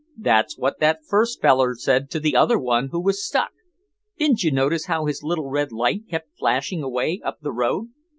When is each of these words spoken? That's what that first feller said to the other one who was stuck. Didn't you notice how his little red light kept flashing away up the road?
That's 0.17 0.57
what 0.57 0.79
that 0.79 1.05
first 1.07 1.43
feller 1.43 1.75
said 1.75 2.09
to 2.09 2.19
the 2.19 2.35
other 2.35 2.57
one 2.57 2.87
who 2.87 2.99
was 2.99 3.23
stuck. 3.23 3.51
Didn't 4.17 4.41
you 4.41 4.49
notice 4.49 4.87
how 4.87 5.05
his 5.05 5.21
little 5.21 5.51
red 5.51 5.71
light 5.71 6.07
kept 6.09 6.35
flashing 6.39 6.81
away 6.81 7.21
up 7.23 7.41
the 7.41 7.51
road? 7.53 7.89